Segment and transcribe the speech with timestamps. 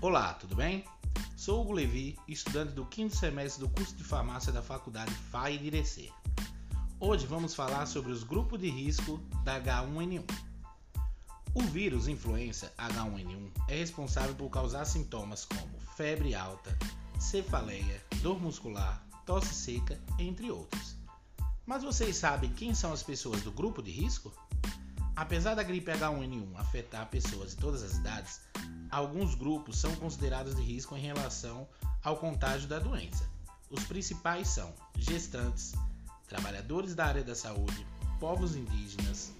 [0.00, 0.84] Olá, tudo bem?
[1.36, 5.66] Sou Hugo Levi, estudante do quinto semestre do curso de farmácia da Faculdade FAI de
[5.66, 6.12] Irecê.
[7.00, 10.22] Hoje vamos falar sobre os grupos de risco da H1N1.
[11.52, 16.78] O vírus influenza H1N1 é responsável por causar sintomas como febre alta,
[17.18, 20.94] cefaleia, dor muscular, tosse seca, entre outros.
[21.66, 24.32] Mas vocês sabem quem são as pessoas do grupo de risco?
[25.18, 28.40] Apesar da gripe H1N1 afetar pessoas de todas as idades,
[28.88, 31.66] alguns grupos são considerados de risco em relação
[32.04, 33.28] ao contágio da doença.
[33.68, 35.74] Os principais são gestantes,
[36.28, 37.84] trabalhadores da área da saúde,
[38.20, 39.32] povos indígenas,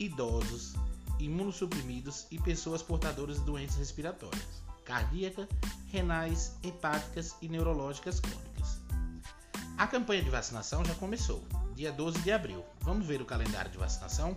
[0.00, 0.74] idosos,
[1.20, 5.46] imunossuprimidos e pessoas portadoras de doenças respiratórias, cardíacas,
[5.92, 8.80] renais, hepáticas e neurológicas crônicas.
[9.78, 12.64] A campanha de vacinação já começou, dia 12 de abril.
[12.80, 14.36] Vamos ver o calendário de vacinação?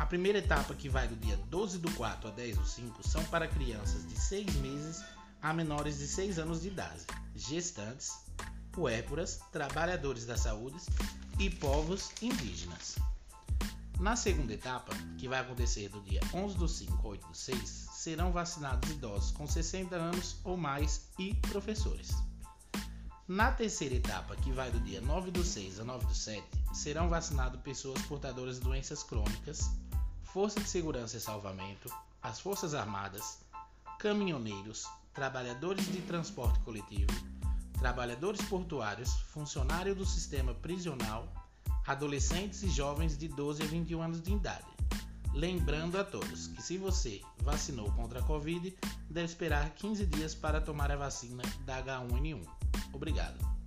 [0.00, 3.22] A primeira etapa, que vai do dia 12 do 4 a 10 do 5, são
[3.26, 5.04] para crianças de 6 meses
[5.42, 7.04] a menores de 6 anos de idade,
[7.36, 8.10] gestantes,
[8.72, 10.78] puérperas, trabalhadores da saúde
[11.38, 12.96] e povos indígenas.
[14.00, 17.60] Na segunda etapa, que vai acontecer do dia 11 do 5 a 8 do 6,
[17.92, 22.10] serão vacinados idosos com 60 anos ou mais e professores.
[23.28, 26.42] Na terceira etapa, que vai do dia 9 do 6 a 9 do 7,
[26.72, 29.70] serão vacinadas pessoas portadoras de doenças crônicas,
[30.32, 31.92] Força de Segurança e Salvamento,
[32.22, 33.40] as Forças Armadas,
[33.98, 37.10] caminhoneiros, trabalhadores de transporte coletivo,
[37.80, 41.26] trabalhadores portuários, funcionários do sistema prisional,
[41.84, 44.70] adolescentes e jovens de 12 a 21 anos de idade.
[45.34, 48.72] Lembrando a todos que se você vacinou contra a Covid,
[49.10, 52.46] deve esperar 15 dias para tomar a vacina da H1N1.
[52.92, 53.59] Obrigado.